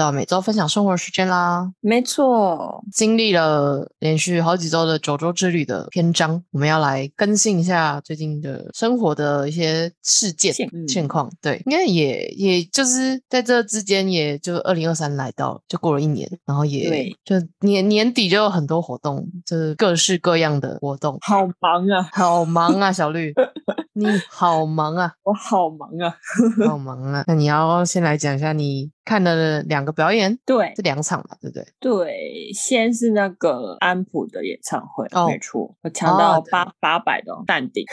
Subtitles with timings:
[0.00, 10.54] 到每周分享生活时间啦，没错，经历了连续好几周的九州之旅的篇章，我们要来更新一下最近的生活的一些事件
[10.88, 11.30] 现况。
[11.42, 21.18] 对，应该也也就是在这之间，也就二零二三来到，就过了一年，然后也对就年年底就有很多活动，就是各式各样的活动。
[21.20, 23.34] 好忙啊，好忙啊，小绿，
[24.00, 26.16] 你好忙啊，我好忙啊。
[26.66, 27.22] 好忙啊！
[27.28, 31.66] 那你要先来讲一下你看的两个表演，对这两场嘛，对不对？
[31.78, 37.84] 对，先是那个安普的演唱会，哦没错，我抢到哦八八百的哦淡定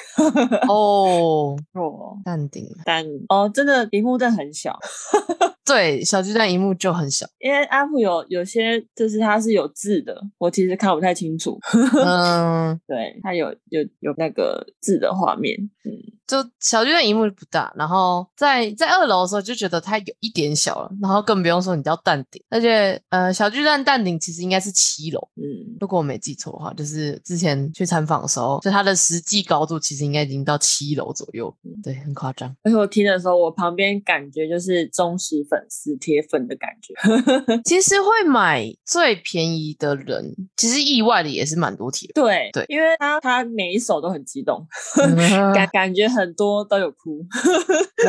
[0.70, 2.66] 哦， 哦，淡定。
[2.86, 4.80] 淡哦，真的荧幕真的很小，
[5.68, 11.60] 对，小巨蛋荧幕就很小， 因为阿布有有些就是它是有字的，我其实看不太清楚。
[12.06, 15.92] 嗯，对，它有有有那个字的画面，嗯，
[16.28, 32.54] 就小巨蛋荧幕不大，然后在在二楼的时候就觉得它有一点小了，然后更不用说你叫蛋顶，而且呃，小巨蛋蛋顶其实应该是七楼，嗯，如果我没记错的话，就是之前去参访的时候，就它的实际高度其实应该已经到七楼左右，对，很夸张。
[32.64, 36.94] 而且我听的时候，我旁边感觉就是忠实粉丝铁粉的感觉。
[37.64, 42.24] 其实会买最便宜的人，其实意外的也是蛮多铁粉。
[42.24, 44.66] 对对因为他他每一首都很激动，
[45.02, 47.24] 嗯感感觉很多都有哭，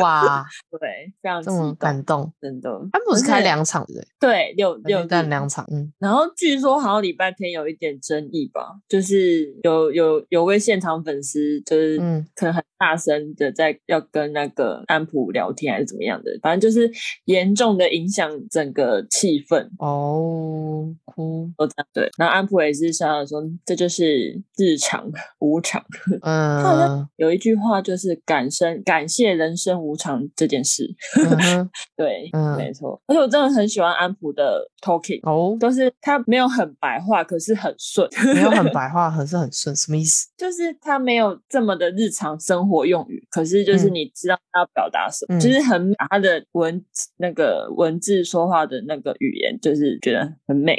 [0.01, 0.45] 哇，
[0.79, 2.31] 对，非常感动。
[2.39, 2.69] 真的。
[2.91, 4.29] 安普是开两场的对？
[4.29, 16.89] 对六六小巨蛋日两场，嗯，然后据说好像礼拜天有一点争议吧，就是有有有位现场粉丝就是嗯可能很大声的在要跟那个安普聊天还是怎么样的，反正就是
[17.25, 19.67] 严重的影响整个气氛。
[19.79, 25.83] 哦，哭，都这样对，然后安普也是笑笑说这就是日常无常。
[26.21, 33.01] 嗯，他好嗯像有一句话就是感生感谢人生无常这件事，嗯，对，嗯没错。
[33.07, 40.27] 而且我真的很喜欢安普的 talking，哦，都是他没有很白话，可是很顺，没有很白 话，可是很顺，什么意思？
[40.37, 46.83] 就是他没有这么的日常生活用语，可是就是嗯你知道他要表达什么，嗯就是很把他的文
[47.17, 50.75] 那个文字说话的那个语言，就是觉得很美。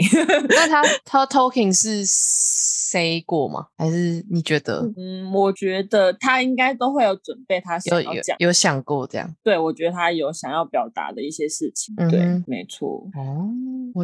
[0.49, 2.05] 那他 他 talking 是
[2.91, 3.67] say 过吗？
[3.77, 9.35] 还是你觉得嗯，我觉得他应该都会有准备他有有想要讲，有想过这样？
[9.43, 13.07] 对我觉得他有想要表达的一些事情，对没错。
[13.15, 13.49] 哦，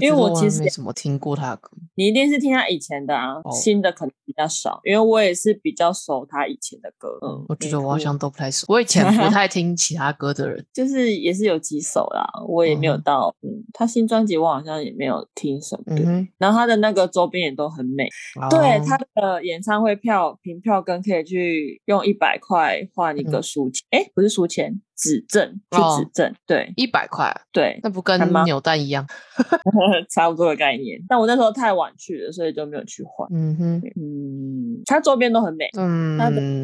[0.01, 1.71] 因为我其实还没什么听过他的歌。
[1.95, 7.09] 你一定是听他以前的啊，哦新的可能比较少，因为我也是比较熟他以前的歌。
[7.23, 10.65] 嗯，我觉得我好像都不太熟，我以前不 太听其他歌的人。
[10.73, 15.97] 就是也是有几首啦，我也没有嗯到，嗯，他新专辑我好像也没有听什么。
[15.97, 18.09] 对，嗯，然后他的那个周边也都很美。
[18.51, 18.85] 对哦。
[18.87, 23.43] 他的演唱会票凭票根可以去用一百块换一个嗯。
[23.43, 26.35] 书签，哎、不是书签，指证去哦指证。
[26.47, 29.07] 对一百块啊，对，那不跟扭蛋一样？
[30.11, 30.99] 差不多的概念。
[31.09, 33.29] 但我那时候太晚去了，所以就没有去换。
[33.33, 35.69] 嗯哼，嗯，它周边都很美。
[35.77, 36.17] 嗯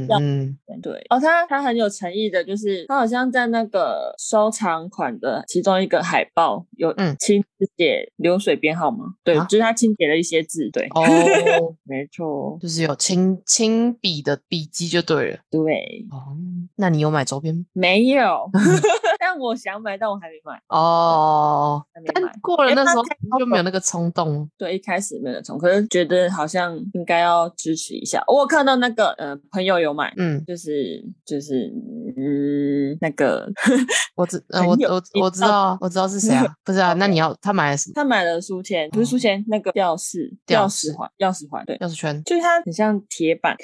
[0.09, 9.14] 样嗯，对哦，他他很有诚意的，就是他好像在那个收藏款的其中一个海报有嗯亲自写流水编号吗？
[9.25, 11.03] 对，啊就是他亲写了一些字，对，哦，
[11.84, 15.38] 没错，就是有亲亲笔的笔记就对了。
[15.50, 16.37] 对，哦，
[16.76, 17.64] 那你有买周边？
[17.72, 18.22] 没有，
[19.19, 20.60] 但我想买，但我还没买。
[20.69, 23.03] 哦还没，但买过了那时候
[23.38, 24.49] 就没有那个冲动。
[24.59, 28.22] 对，一开始没有冲，可是觉得好像应该要支持一下。
[28.27, 31.72] 我有看到那个呃朋友有买，嗯，就是就是
[32.16, 33.49] 嗯那个
[34.16, 36.44] 我知 呃我我我知道啊，我知道是谁啊？
[36.65, 36.93] 不是啊？
[36.94, 37.93] 那你要他买了什么？
[37.94, 43.56] 他买了书签，不是书签，那个吊饰吊饰钥匙环，钥匙环，对，钥匙圈、就是它很像铁板，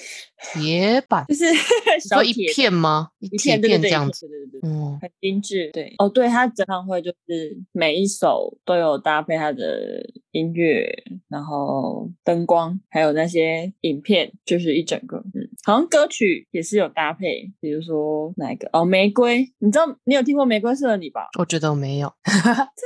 [0.52, 3.08] 铁板，就是你说一片吗？
[3.18, 4.26] 一片，片这样子。
[4.62, 5.94] 嗯，很精致，对。
[5.98, 10.86] 哦，对，他整场会就是每一首都有搭配他的音乐，
[11.28, 18.68] 然后灯光，还有那些影片，就是一整个，嗯，好像歌曲也是有搭配，比如说哪一个？
[18.72, 21.28] 哦，玫瑰，你知道你有听过《玫瑰色的你》吧？
[21.38, 22.08] 我觉得我没有。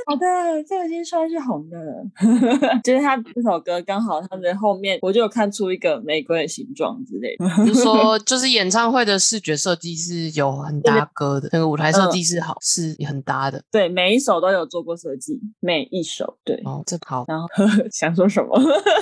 [0.05, 0.25] 好的，
[0.67, 2.05] 这个已经算是红的了，
[2.83, 13.63] 就是他这首歌刚好他的后面我就有看出一个玫瑰的形状之类的，就是说，就是演唱会的视觉设计是有很 大歌的，那个舞台设计是好，是很搭的。
[13.71, 16.59] 对，每一首都有做过设计，每一首对。
[16.65, 17.25] 哦，这好。
[17.27, 17.47] 然后
[17.93, 18.59] 想说什么？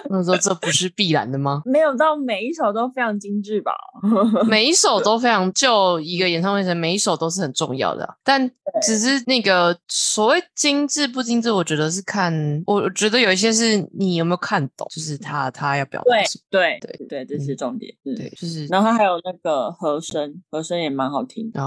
[0.10, 1.62] 那说 这不是必然的吗？
[1.64, 3.72] 没有到每一首都非常精致吧。
[4.50, 8.14] 每一首都非常，就一个演唱会，每一首都是很重要的啊。
[8.22, 8.52] 但
[8.82, 16.12] 只是那个所谓精致不精致，我觉得是看，我觉得有一些是你有没有看懂，就是他他要表达
[16.50, 16.80] 对。
[16.82, 17.94] 对对对，这是重点。
[18.04, 21.62] 嗯对，，就是然后他还有那个和声，和声也蛮好听的，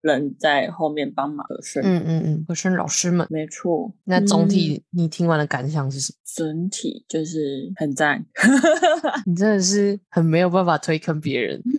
[0.00, 1.82] 人在后面帮忙和声。
[1.84, 3.26] 嗯嗯嗯，和声老师们。
[3.30, 3.92] 没错。
[4.04, 6.16] 那总嗯体你听完的感想是什么？
[6.36, 8.24] 整体就是很赞
[9.24, 11.60] 你真的是很没有办法推坑别人。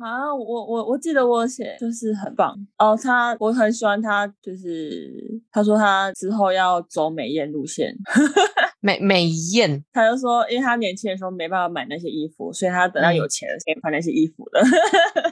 [0.00, 0.34] 啊！
[0.34, 7.94] 我我我记得我写就是很棒哦，他我很喜欢他，就是他说他之后要走美艳路线，
[8.80, 14.60] 美美艳，他就说，因为他年轻的时候没办法买那些衣服，所以他等到有嗯钱了可以穿那些衣服的。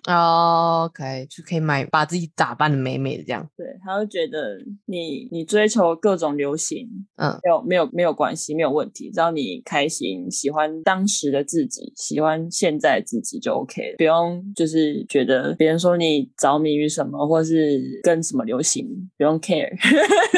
[0.08, 3.46] 哦，OK，就可以买把自己打扮的美美的这样。
[3.56, 18.87] 对，他就觉得你你追求各种流行，嗯，没有没有没有关系，没有问题，只要你开心，喜欢当时的自己，喜欢现在自己就 OK 了，不用就是觉得别人说你着迷于什么，或是跟什么流行，
[19.19, 19.69] 不用 care，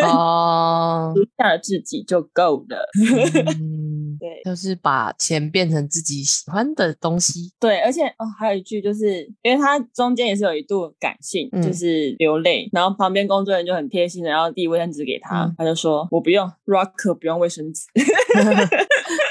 [0.05, 2.90] 哦， 当下的自己就够了。
[3.61, 3.80] 嗯，
[4.20, 7.52] 对就是把钱变成自己喜欢的东西。
[7.58, 17.82] 对，而且哦，还有一句就是，因为他中间也是有一度感性，嗯就是流泪，然后旁边工作人员就很贴心的，然后递卫生纸给他，嗯他就说我不用，Rock 不用卫生纸。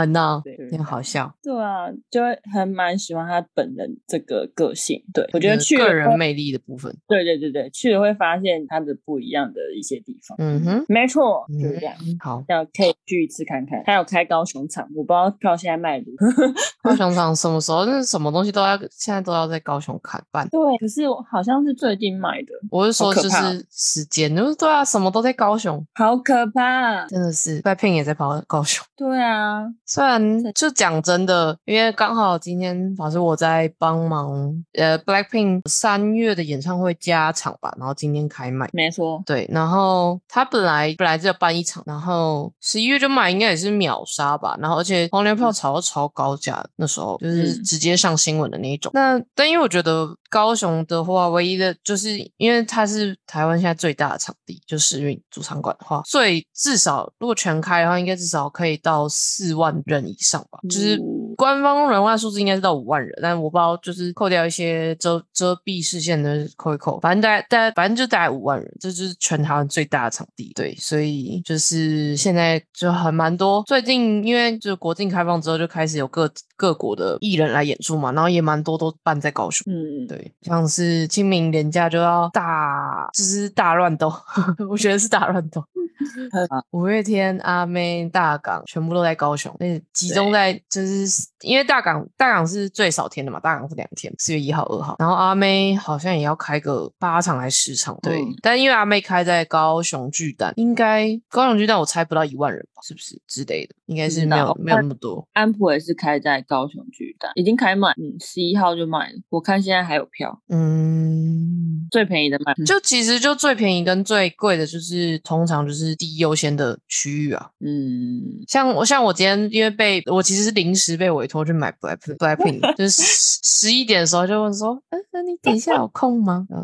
[0.00, 1.32] 啊，那对有点好笑。
[1.42, 5.02] 对啊，就会很蛮喜欢他本人这个个性。
[5.12, 6.94] 对我觉得呃去个人魅力的部分。
[7.06, 10.36] 对对对对，去了会发现他的不一样的一些地方。
[10.38, 11.94] 嗯哼，没错，就是这样。
[12.00, 12.44] 嗯，好。
[12.48, 16.52] 要可以去一次看看，还有开高雄场，我不知道票现在卖如何。
[16.82, 17.84] 高雄场 什么时候？
[17.84, 20.48] 那什么东西都要现在都要在高雄看办。
[20.48, 27.06] 对，可是我好像是最近买的，我是说，就是时间，就是对啊，什么都在高雄，好可怕。
[27.06, 27.60] 真的是。
[27.62, 28.84] Blackpink 也在跑高雄。
[28.96, 30.22] 对啊，虽然
[30.54, 34.30] 就讲真的，因为刚好今天老师我在帮忙，
[34.74, 38.70] 呃，Blackpink 三月的演唱会加场吧，然后今天开卖。
[38.72, 44.56] 没错，对，然后他本来本来只有办一场，然后十一月就卖，应该也是秒杀吧。
[44.60, 48.92] 然后而且黄牛票炒到超高价，那时候就是嗯直接上新闻的那一种。
[48.94, 60.58] 那但因为我觉得高雄的话，唯一的就是因为它是台湾现在最大的场地，就是运主场馆的话，所以至少如果全开的话，应该至少可以到四万人以上吧。
[60.68, 60.98] 就是
[61.36, 70.52] 官方人万数字应该是到五万人，但我不知道就是扣掉一些遮遮蔽视线的扣一扣，反正大概大概反正就大概五万人，这就是全台湾最大的场地。
[70.54, 73.62] 对，所以就是现在就很蛮多。
[73.66, 79.64] 最近因为就是国境开放之后，就开始有各各国的艺人来演出嘛，然后也蛮多都办在高雄。
[79.72, 84.12] 嗯，对，像是清明连假就要大，就是大乱斗，
[84.70, 85.64] 我觉得是大乱斗。
[86.72, 91.06] 五月天、阿妹、大港全部都在高雄，那集中在就是
[91.42, 103.74] 因为大港大港是最少天的嘛，大港是两天，四月一号、二号，然后阿妹好像也要开个八场还是十场，对，嗯但因为阿妹开在高雄巨蛋，应该高雄巨蛋我猜不到一万人吧，是不是之类的？
[103.86, 105.26] 应该是没有没有那么多。
[105.32, 117.50] 安普也是开在高雄巨蛋，已经开满，嗯，十一号就卖了，我看现在还有票，嗯，最便宜的卖， 就其实就最便宜跟最贵的，就是通常就是第一优先的区域啊。
[117.58, 126.46] 嗯，像我像我今天因为被我其实是临时被委托去买 Black Blackpink，就是十十一点的时候就问说，嗯、那你等一下有空吗？
[126.50, 126.58] 嗯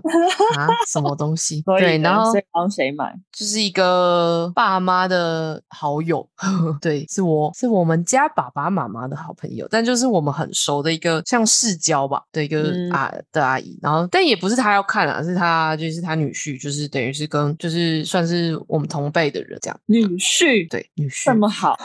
[0.57, 1.63] 啊，什么东西？
[1.79, 3.15] 对，然后帮谁买？
[3.33, 6.29] 就是一个爸妈的好友，
[6.81, 21.77] 对，是我是我们家爸爸妈妈的好朋友，但就是我们很熟的一个像世交吧的一个嗯啊、的阿姨，然后但也不是他要看啊，是他就是他女婿，就是等于是跟就是算是我们同辈的人这样，女婿对，女婿这么好，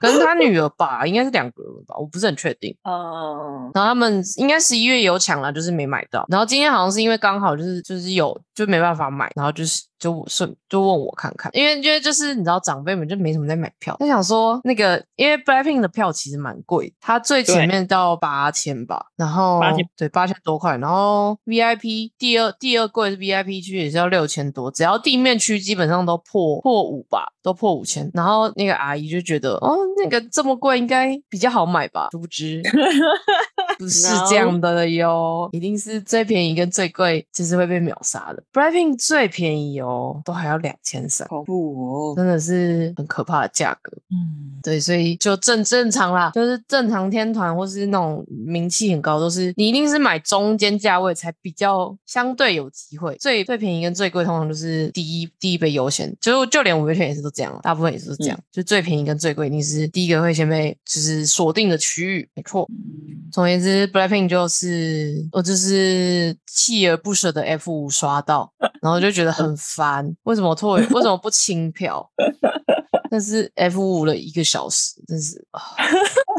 [0.00, 2.76] 跟他女儿吧，应该是两个人吧，我不是很确定。
[2.84, 6.24] 嗯，然后他们应该十一月有抢了，就是没买到。
[6.28, 28.10] 然后今天好像是因为刚好就是就是有就没办法买，然后就是就顺就问我看看，因为因为就是你知道长辈们就没什么在买票，就想说那个因为 Blackpink 的票其实蛮贵，它最前面到八千吧，然后8000对八千多块，然后 VIP 第二第二贵是 VIP 区也是要六千多，只要地面区基本上都破破五吧，都破五千。
[28.12, 32.60] 然后那个阿姨就觉得哦那个这么贵应该比较好买吧，殊不知。
[33.78, 38.42] 不是这样的哟，一定是最便宜跟最贵就是会被秒杀的。
[38.52, 43.92] Blackpink 最便宜哦，都还要两千三，恐怖哦，真的是很可怕的价格。
[44.10, 53.14] 嗯，对，所以就正正常啦，就是正常天团或是那种名气很高，都是你一定是买中间价位才比较相对有机会。
[53.20, 62.66] 最最便宜跟最贵通常就是第一第一被优先，就就连五月天也是都这样，大部分也是这样，就最便宜跟最贵一定是第一个会先被就是锁定的区域，没错。
[62.70, 68.37] 嗯总而言之，Blackpink 就是我就是锲而不舍的 F 五刷到，
[68.82, 70.80] 然后就觉得很烦，为什么退？
[70.88, 72.10] 为什么不清票？
[73.10, 75.60] 但是 F 五了一个小时，真是啊，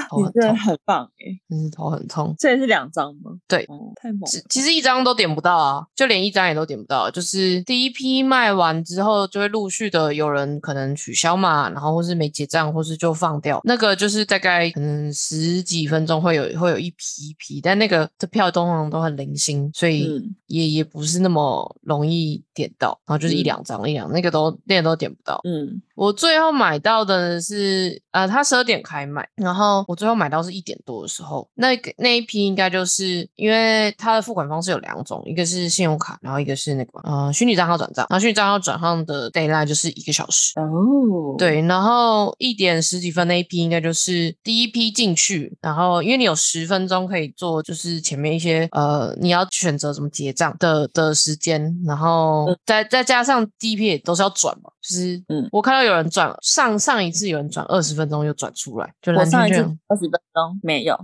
[0.09, 1.39] 头你真的很棒哎！
[1.49, 2.35] 真是头很痛。
[2.37, 3.31] 这也是两张吗？
[3.47, 4.27] 对哦，太猛了。
[4.27, 7.09] 其其实一张都点不到啊，就连一张也都点不到。
[7.09, 13.59] 就是第一批卖完之后，就会陆续的有人可能取消嘛，然后或是没结账，或是就放掉。
[13.63, 22.99] 那个就是大概可能十几分钟会有会有一批一批，但那个的票通常都很零星，所以嗯也、也不是那么容易点到。
[23.05, 25.39] 然后就是一嗯两张、一两那个都那个都点不到。
[25.43, 40.57] 嗯我最后买到的是，呃，他十二点开卖，然后我最后买到是一点多的时候，那个那一批应该就是因为它的付款方式有两种，一个是信用卡，然后一个是那个呃虚拟账号转账，然后虚拟账号转账的 d a y l i n e 就是一个小时。
[40.57, 59.57] 哦，，对，然后一点十几分那一批应该就是第一批进去，然后因为你有十分钟可以做，就是前面一些呃你要选择怎么结账的的时间，然后嗯再再加上第一批也都是要转嘛，就是嗯我看到有人转上上一次有人转二十分钟又转出来，就我蓝上一次
[59.87, 60.97] 二十分钟没有。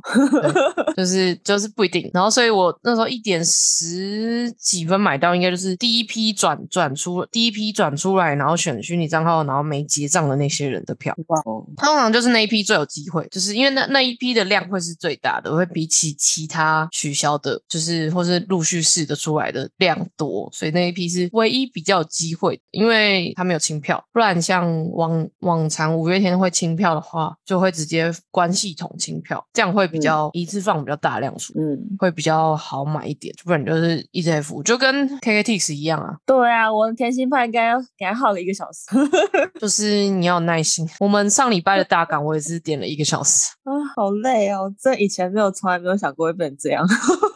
[0.96, 11.14] 就是就是不一定，然后所以我那时候一点十几分买到，应该就是第一批转转出第一批转出来，然后选虚拟账号，然后没结账的那些人的票。
[11.28, 31.54] 哇哦，通常就是那一批最有机会，就是因为那那一批的量会是最大的，会比起其他取消的，就是或是陆续试的出来的量多，所以那一批是唯一比较有机会的，因为他没有清票，不然像往往常五月天会清票的话，就会直接关系统清票，这样会比较一次放比较大量出。
[31.58, 38.86] 嗯，会比较好买一点，不然就是一直 F，就跟 KKTix 一样啊，对啊，我的甜心派应该要给他耗了一个小时
[39.60, 40.88] 就是你要有耐心。
[41.00, 43.50] 我们上礼拜的大港，我也是点了一个小时。
[43.64, 44.72] 啊，好累哦！
[44.80, 46.86] 这以前没有，从来没有想过会变成这样。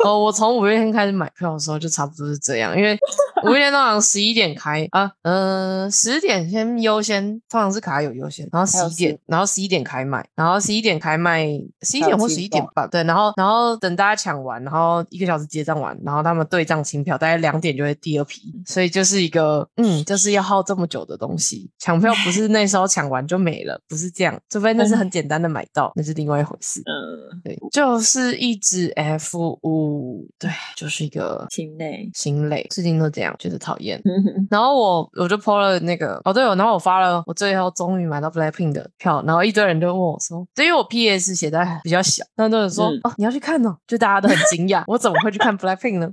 [0.04, 2.98] 哦，我从五月天开始买票的时候就差不多是这样，因为
[3.46, 11.46] 五月天通常十一点开啊，呃，十点先优先，通常是卡友优先，然后十一点然后十一点开卖，然后十一点开卖，
[11.82, 26.82] 十一点或十一点半，对，然后然后等大家抢完，然后一个小时结账完，然后他们对账清票，大概两点就会第二批，所以就是一个嗯，就是要耗这么久的东西，抢票不是那时候抢完就没了，不是这样，除非那是很简单的买到，那是另外一回事。
[26.86, 29.89] 嗯，对，就是一直 F 五，
[30.38, 32.10] 对，就是一个心累。
[32.14, 34.02] 心累，最近都这样，觉得讨厌。
[34.50, 46.10] 然后我我就 po 了那个哦，对哦，然后我发了，我最后终于买到 Blackpink 的票，然后一堆人就问我说，对，因为我 PS 写在比较小，那都有人说、嗯哦，你要去看哦，就大家都很惊讶，我怎么会去看 Blackpink 呢？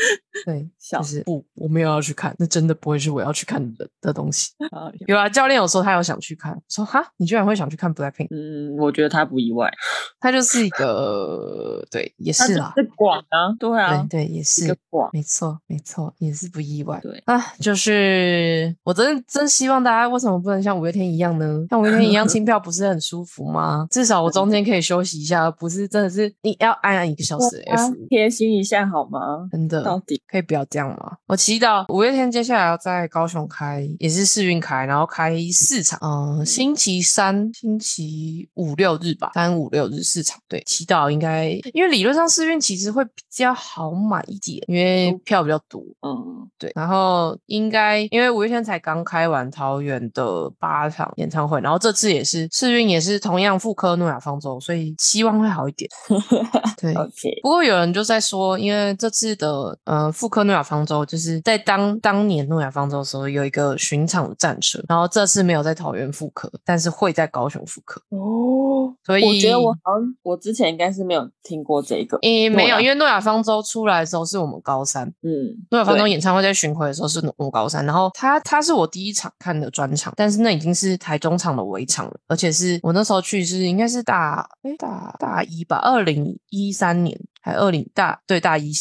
[0.46, 4.50] 对，笑就是不，我没有要去看，那真的不会是我要去看的的东西。
[4.70, 8.28] 啊有啊，教练有说他有想去看，我说哈，你居然会想去看 Blackpink？
[8.30, 9.70] 嗯，我觉得他不意外，
[10.20, 16.98] 他就是一个对，也是啦，是广啊，对啊，对对，也是个广，没错，没错，也是不意外。
[17.02, 21.66] 对啊，就是我真真希望大家为什么不能像五月天一样呢？
[21.68, 23.86] 像五月天一样清票 不是很舒服吗？
[23.90, 29.48] 至少我中间可以休息一下，不是真的是你要按按一个小时 F，贴心一下好吗？
[29.50, 31.16] 真的到底可以不要这样吗？
[31.26, 40.40] 我祈祷五月天接下来要在高雄开，也是试运开，然后开四场，嗯、星期三、星期五六日吧，三五六日四场。
[40.48, 45.82] 对，祈祷应该，因为理论上试运其实会比较好买一点，因为票比较多。
[46.02, 55.90] 嗯，对，然后应该因为五月天才刚开完桃园的八场演唱会，然后这次也是试运也是同样复刻诺亚方舟，所以希望会好一点。
[56.80, 56.94] 对
[57.42, 88.72] 不过有人就在说，因为这次的呃复刻诺亚方舟，就是在当当年诺亚方舟的时候有一个巡场的战车，然后这次没有在桃园复刻，但是会在高雄复刻，哦，所以我觉得我好像我之前应该是没有听过这个，诶没有，因为诺亚方舟出来的时候是我们高三，嗯，诺亚方舟演唱会在巡回的时候是我高三，然后他他是我第一场看的专场，但是那已经是台中场的尾场了，而且是我那时候去是应该是大诶大大一吧，二零一三年还二零大对大一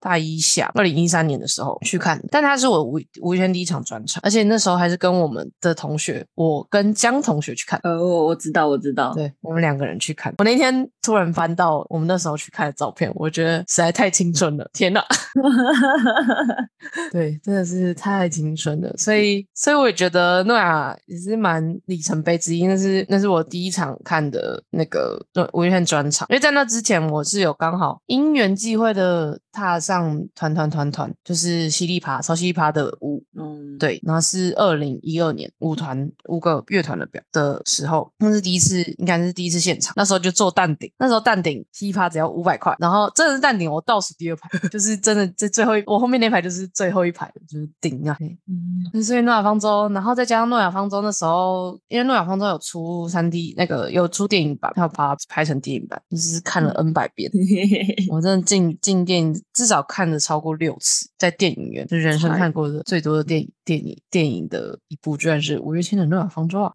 [0.00, 7.80] 大一下二零一三年的时候去看，但他是我无无圈第一场专场，而且那时候还是跟我们的同学，我跟江同学去看。
[7.82, 15.02] 呃，我我知道，我知道，对我们两个人去看，我那天突然翻到我们那时候去看的照片，我觉得实在太青春了，天哪！
[17.10, 22.66] 对，真的是太青春了，所以，所以我也觉得诺亚也是蛮里程碑之一。
[22.66, 28.02] 那是那是我第一场看的那个诺五月天专场，因为在那之前我是有刚好。
[28.06, 48.16] 因缘际会的踏上团团团团，就是犀利爬超犀利爬的舞，嗯，对，然后是二零一二年舞团五个乐团的表的时候，那是第一次，应该是第一次现场，那时候就做淡顶，那时候淡顶犀利爬只要五百块，然后真的是淡顶，我倒数第二排，就是真的这最后一，我后面那排就是最后一排，就是顶啊。
[48.20, 57.30] 嗯，所以诺亚方舟，然后再加上诺亚方舟那时候，因为诺亚方舟有出三 D 那个有出电影版，要把它拍成电影版，就是看了 N 百遍。
[58.10, 66.70] 我真的进进电影至少看了超过六次，在电影院，就人生看过的最多的电影电影电影的一部，居然是五月天的《诺亚方舟》啊！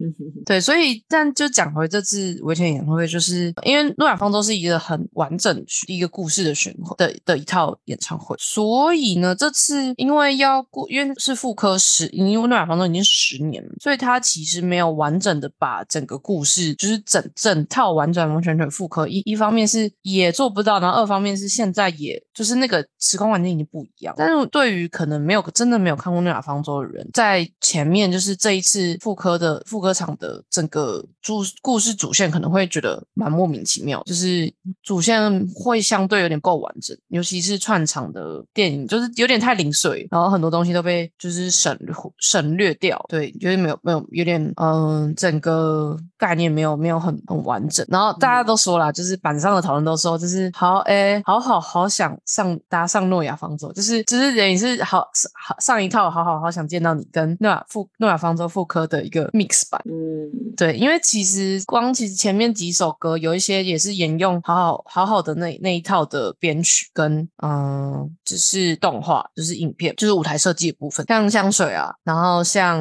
[0.45, 19.07] 对，所以但就讲回这次五月天演唱会，就是因为《诺亚方舟》是一个很完整一个故事的循环的的一套演唱会，所以呢，这次因为要过，因为是复刻十，因为《诺亚方舟》已经十年了，所以它其实没有完整的把整个故事，就是整整套完整完全全复刻。
[19.07, 24.13] 一一方面是也做不到，然后二方面是现在也就是那个时空环境已经不一样。
[24.17, 34.51] 但是对于可能没有真的没有看过《诺亚方舟》人，在前面就是这一次复刻的复刻场的整个主故事主线可能会觉得蛮莫名其妙，就是
[34.83, 41.77] 主线会相对有点够完整，尤其是串场的电影，就是有点太零碎，然后很多东西都被就是省
[42.19, 47.85] 省略掉，对，就是没有没有有点嗯，整个概念没有没有很很完整。
[47.89, 72.79] 然后大家都说了，就是板上的讨论都说，就是好哎，好好好想上搭上诺亚方舟，就是就是等于是好好上一套好好好想见到你跟诺亚复诺亚方舟复刻的一个 mix 版，嗯，对，因为其实光其实前面几首歌有一些也是沿用好好好好的那那一套的编曲跟嗯，只是动画，就是影片，就是舞台设计的部分，像香水啊，然后像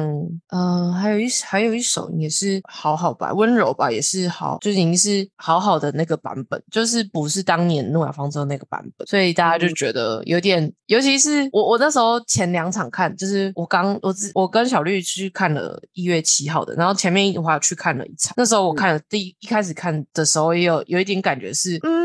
[0.49, 21.98] 嗯，还有一还有一首也是好好吧，温柔吧，也是好，就已经是好好的那个版本，就是不是当年诺亚方舟那个版本，所以大家就觉得有点，尤其是我我那时候前两场看，就是我刚我只我跟小绿去看了一月七号的，然后前面我还有去看了一场，那时候我看了第一一开始看的时候也有有一点感觉是嗯。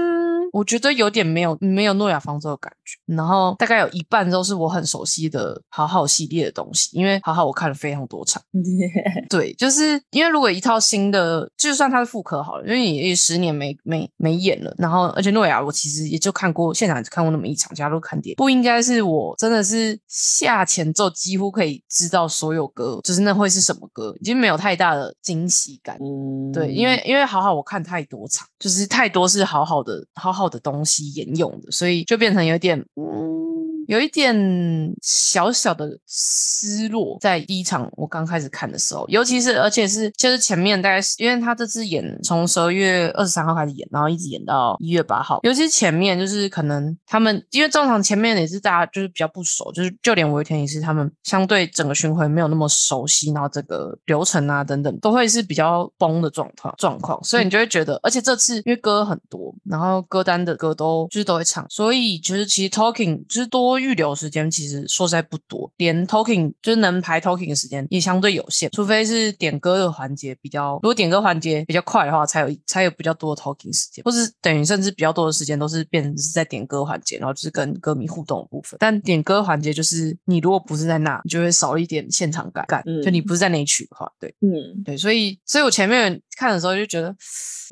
[0.54, 8.40] 我觉得有点没有没有诺亚方舟的感觉，然后大概有一半都是我很熟悉的好好系列的东西，因为好好我看了非常多场，
[9.28, 25.98] 对，就是因为如果一套新的，就算它是复刻好了，因为也十年没没没演了，然后而且诺亚我其实也就看过现场只看过那么一场，其他都看点，不应该是我真的是下前奏几乎可以知道所有歌，就是那会是什么歌，已经没有太大的惊喜感，
[26.52, 30.43] 对，因为因为好好我看太多场，就是太多是好好的好好。
[30.48, 32.84] 的东西沿用的，所以就变成有点，
[33.88, 34.34] 有一点
[35.02, 37.18] 小小的失落。
[37.20, 60.44] 在第一场我刚开始看的时候，尤其是而且是就是前面大概是因为他这次演从十二月二十三号开始演，然后一直演到一月八号，尤其是前面就是可能他们因为正常前面也是大家就是比较不熟，就是就连五月天也是他们相对整个巡回没有那么熟悉，然后这个流程啊等等都会是比较崩的状况状况，所以你就会觉得，而且这次因为歌很多，然后歌单。
[60.44, 78.76] 的歌都就是都会唱，所以就是其实 talking 就是多预留时间，其实说实在不多，连 talking 就是能排 talking 的时间也相对有限，除非是点歌的环节比较，如果点歌环节比较快的话，才有才有比较多的 talking 时间，或是等于甚至比较多的时间都是变成是在点歌环节，然后就是跟歌迷互动的部分。
[78.80, 87.08] 但点歌环节就是你如果不是在那，你就会少一点现场感，感就你不是在那一曲的话，对，嗯，对，所以所以我前面看的时候就觉得，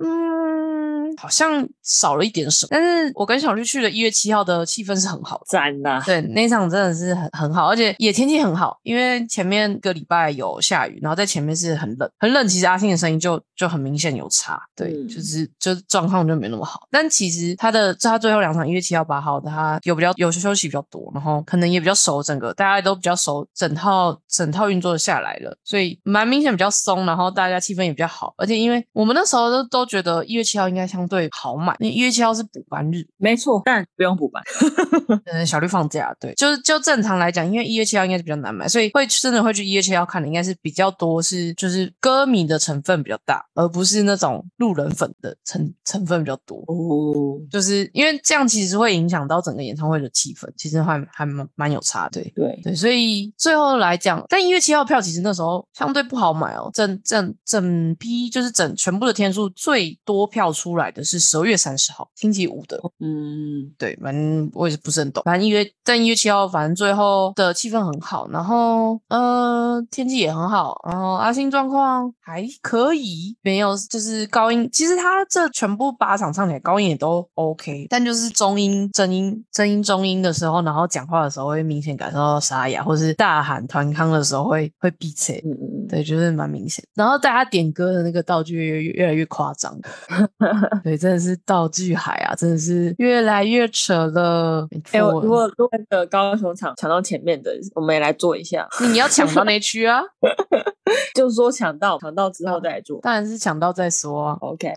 [0.05, 0.72] 嗯。
[1.17, 6.03] 好像少了一点什么，但是我跟小绿去的一月七号的气氛是很好的，赞呐！
[6.05, 12.47] 对，那场真的是很很好，而且也天气很好，因为前面一个礼拜有下雨，然后在前面是很冷，很冷。
[12.49, 16.87] 其实阿信的声音就就很明显有差，对，就是就状况就没那么好。
[16.91, 28.35] 但其实他的他最后两场一月七号八号的他有比较有休息比较多，然后可能也比较熟，整个大家都比较熟，整套整套运作下来了，所以蛮明显比较松，然后大家气氛也比较好。
[28.37, 34.43] 而且因为我们那时候都都觉得一月七号应该相对好买，因为一月七号是补班日，没错，但不用补班。
[35.27, 46.59] 嗯，小绿放假，对，就是就正常来讲，因为一月七号应该是比较难买，所以会真的会去一月七号看的，应该是比较多是就是歌迷的成分比较大，而不是那种路人粉的成成分比较多。
[46.67, 62.81] 哦，就是因为这样其实会影响到整个演唱会的气氛，其实还还蛮蛮有差，对对对，所以最后来讲，但一月七号票其实那时候相对不好买哦，整整整批就是整全部的天数最多票出来的是十二月三十号，星期五的。
[63.01, 65.23] 嗯，对，反正我也是不是很懂。
[65.25, 74.69] 反正一月，但一月七号，反正最后的气氛很好，然后呃天气也很好，然后阿星状况还可以，没有就是高音。
[74.73, 85.43] 其实他这全部八场唱起来高音也都 OK，但就是中音、真音、真音、中音的时候，然后讲话的时候会明显感受到沙哑，或是大喊团康的时候会会闭嘴。
[85.45, 86.85] 嗯嗯嗯，对，就是蛮明显。
[86.95, 89.77] 然后大家点歌的那个道具越越来越夸张，
[90.85, 94.67] 对，真的是道具海啊，真的是越来越扯了。
[94.93, 100.03] 没哎、我如果如果那个高雄场抢到前面的，我们也来做一下，你要抢到那区啊，
[101.15, 103.01] 就是说抢到抢到之后再来做。
[103.03, 104.37] 当然是抢到再说啊。
[104.41, 104.73] OK，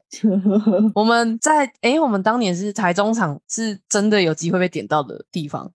[0.94, 5.70] 我们在哎，我们当年是台中场，是真的有机会被点到的地方。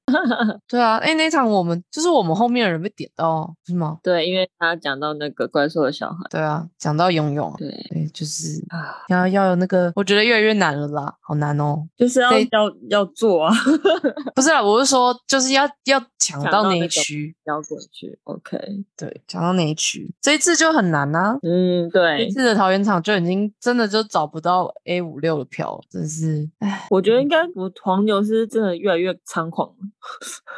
[0.68, 3.98] 对啊，哎，那场我们就是我们后面的人被点到，是吗？
[4.02, 11.86] 对，因为他讲到那个怪兽的小孩，对啊，讲到游泳，对对，就是啊，要要有那个，我觉得越来越难了啦，好难哦。
[11.96, 13.54] 就是要对要要做啊，
[14.34, 18.18] 不是啊，我是说，就是要要抢到那一区，要过去。
[18.24, 18.58] OK，
[18.96, 21.38] 对，抢到那一区，这一次就很难啊。
[21.44, 29.74] 嗯，这对这，次的桃园场就已经真的就找不到 A 五六的票了，真是，唉，我觉得应该我黄牛是真的越来越猖狂了。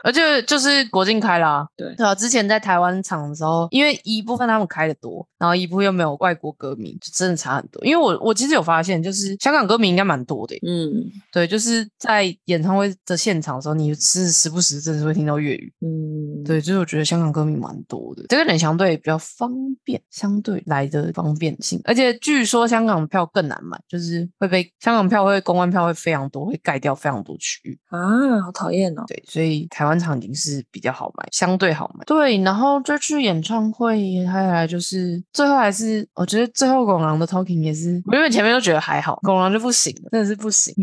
[0.02, 7.84] 而且就是国境开啦，对对啊，之前在台湾场的时候，因为一部分他们开的多，然后一部分又没有外国歌迷，就真的差很多。
[7.84, 15.72] 因为我我其实有发现，就是香港歌迷应该蛮多的耶，嗯对，就是在演唱会的现场的时候，你是时不时真的是会听到粤语。
[15.80, 19.52] 嗯，对，就是我觉得香港歌迷蛮多的，这个人相对比较方
[19.82, 27.76] 便，相对来的方便性，而且据说香港票更难买，就是会被香港票会公关票会非常多，会盖掉非常多区域。
[27.88, 29.02] 啊，好讨厌哦。
[29.08, 32.04] 对，所以台湾场已经是比较好买，相对好买。
[32.04, 40.74] 对，然后这次演唱会还来就是最后还是我觉得最后拱狼的 talking 也是，我原本前面都觉得还好，拱狼就不行了，真的是不行。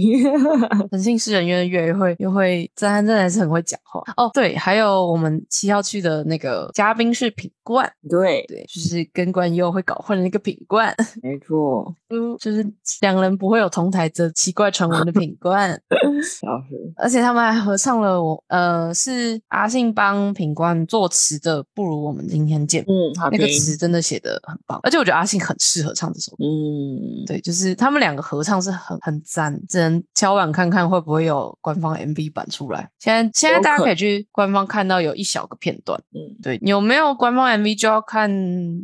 [0.91, 4.29] 诚信是人越越越会又会，真真的还是很会讲话哦。
[4.33, 12.65] 对，还有我们七号去的那个嘉宾是品冠，对，对，就是跟冠佑会搞混的那个品冠，没错， 嗯，就是
[13.01, 15.79] 两人不会有同台的奇怪传闻的品冠。
[16.97, 26.43] 而且他们还合唱了我呃是阿信帮品冠作词的《不如我们今天见》，嗯，好那个听词真的写的很棒，而且我觉得阿信很适合唱这首歌。
[26.43, 32.89] 嗯，对，就是他们两个合唱是很很赞，只能敲碗看看会不会有官方 MV 版出来。
[32.99, 38.29] 现在现在大家可以去官方看到有一小个片段，嗯，对，有没有官方 MV 就要看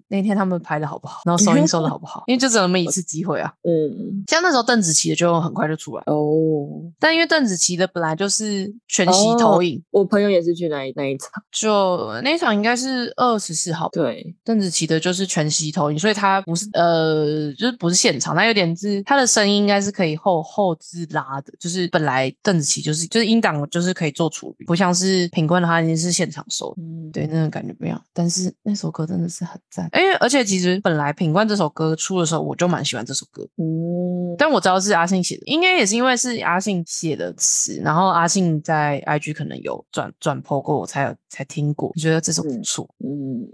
[0.07, 3.51] 那天他们拍的好不好，然后收音 收的好不好，因为就只有那么一次机会啊。
[3.63, 13.89] 嗯，像那时候邓紫棋的就很快就出来，哦，但因为邓紫棋的本来就是全息投影，我朋友也是去那一那一场，就那一场应该是二十四号。
[13.91, 26.81] 对，邓紫棋的就是全息投影，所以它不是呃，就是不是现场，它有点是它的声音应该是可以后后置拉的，就是本来邓紫棋就是就是音档就是可以做处理，不像是品冠的话已经是现场收的。
[26.81, 28.01] 嗯，对，那种感觉不一样。
[28.13, 42.89] 但是那首歌真的是很赞，因为而且其实本来品冠这首歌出的时候，我就蛮喜欢这首歌，嗯，但我知道是阿信写的，应该也是因为是阿信写的词，然后阿信在 IG 可能有转转 po 过，我才有才听过，我觉得这首不嗯错。
[43.03, 43.47] 嗯，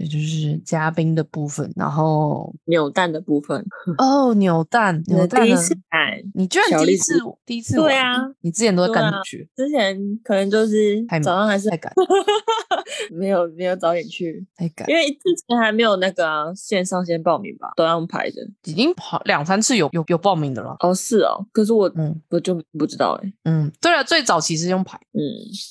[0.00, 3.62] 也就是嘉宾的部分，然后扭蛋的部分，
[3.98, 9.48] 哦，扭蛋，扭蛋呢第一次看，你居然第一次第一次对啊，你之前都在干什么去？
[9.54, 11.92] 之前可能就是早上还是太赶
[13.12, 18.36] 没有没有早点去，太赶因，为之前还没有那个啊线上先报名吧，都要用排的。
[18.64, 20.74] 已经跑两三次有有有报名的了。
[20.80, 25.20] 哦，是哦，可是我嗯我就不知道哎、嗯，对了，最早期是用排，嗯，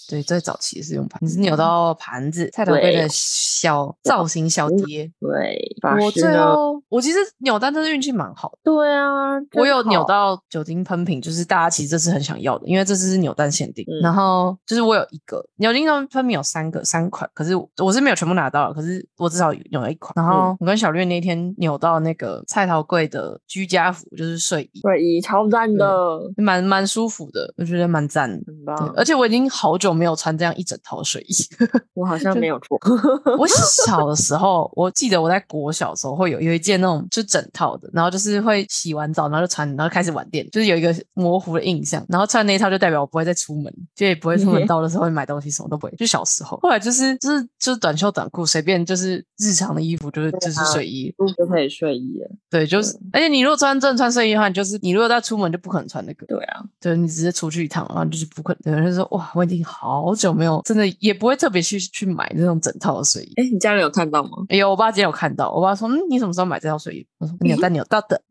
[0.08, 1.18] 对，最早期是用排。
[1.22, 5.10] 你是扭到盘子，菜头龟的对小造型小蝶。
[5.20, 6.38] 对，法我最？
[6.38, 8.58] 后，我其实扭蛋真的运气蛮好的。
[8.64, 13.86] 对啊，我有扭，到酒精喷瓶，就是大家其实这是很想要的，因为这次是扭蛋限定。
[13.88, 20.14] 嗯然后就是我有一个酒精喷瓶有三个三款，可是我我是没有全部拿到，可是我至少有了一款。
[20.16, 28.38] 然后我跟小绿那天扭到那个菜桃柜的居家服，就是睡衣，睡，衣超赞的，蛮蛮舒服的，我觉得蛮赞的。
[28.46, 28.94] 对，很棒。
[28.96, 31.34] 而且我已经好久没有穿这样一整套睡衣。
[31.94, 32.80] 我好像没有错，
[33.38, 42.06] 我小的时候，我记得我在国小的时候会有有一件那种就整套的，然后就是会洗完澡，然后就穿，然后开始玩电点，就是有一个模糊的印象。
[42.10, 45.94] 然后穿那一套就代表我不会再出门，就也不会出门到的时候会买东西，什么都不会。
[45.98, 52.30] 就小时候，后来就是就是就是短袖短裤，随便就是日常的衣服，就是就是睡衣，就可以睡衣了。
[52.50, 58.74] 对，就是，而且你如果穿真的穿睡衣的话，你就是你如果要出门就不可能穿那个，对啊，对你直接出去一趟，然后就是不可能。
[58.74, 63.34] 有人说哇，我已经好久没有真的也不会特别去去买那种整套的睡衣。
[63.38, 64.30] 哎，你家里有看到吗？
[64.48, 67.08] 哎呦，我爸今天有看到，我爸说，嗯，你什么时候买这套睡衣？
[67.18, 68.22] 我说扭蛋 扭到的。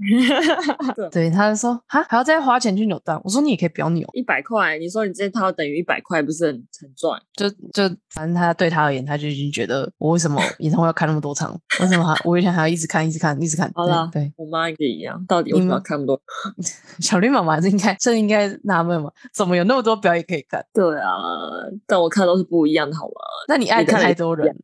[1.12, 3.20] 对，他就说哈还要再花钱去扭蛋。
[3.22, 7.20] 我说你也可以不要扭，一百块，你说你这套等于一百块，不是很很赚？
[7.34, 11.54] 就就反正他对他而言，他就已经觉得我为什么演唱会要看那么多场？
[11.80, 13.70] 为什么还我以前还要一直看一直看一直看？
[13.74, 16.18] 好了，对我妈也一样，到底为什么要看那么多？
[17.00, 19.10] 小绿妈妈是应该这应该纳闷嘛？
[19.34, 20.64] 怎么有那么多表演可以看？
[20.72, 21.12] 对啊，
[21.86, 23.12] 但我看都是不一样的，好吗？
[23.48, 24.54] 那你爱看太多人，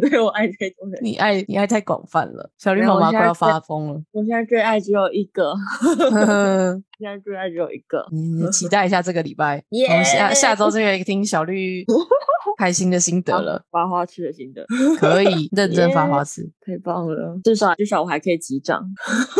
[0.00, 0.45] 对我爱
[1.02, 4.02] 你爱你爱太广泛了，小绿妈妈快要发疯了。
[4.12, 5.54] 我现在最爱只有一个。
[6.98, 11.84] 现在最爱只有一个，你期待一下这个礼拜， 我们下下周就可以听小绿
[12.56, 14.64] 开心的心得了，发花痴的心得，
[14.98, 18.82] 可以认真发花痴，太棒了，至少至少我还可以击掌。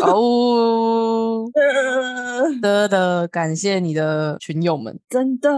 [0.03, 1.45] 哦，
[2.63, 5.51] 的的，感谢你的群友们，真的。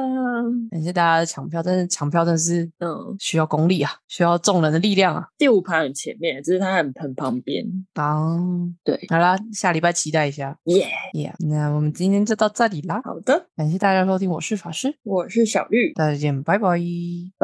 [0.71, 3.17] 感谢大家的抢票，但是抢票真的是嗯。
[3.19, 7.65] 需要功力啊，需要众人的力量啊，第五排很前面，只是他很很旁边。
[7.95, 8.39] 啊，
[8.85, 11.93] 对，好啦，下礼拜期待一下，耶耶，那我们。
[11.99, 13.01] 今天就到这里啦。
[13.03, 16.79] 好的，感谢大家收听，我是法师，我是小绿，大家见，拜拜，